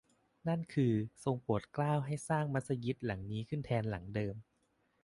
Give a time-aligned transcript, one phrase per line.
[0.47, 4.35] นั่นคือ ทรงโปรดเกล้าให้สร้างมัสยิดหลังนี้ขึ้นแทนหลังเดิม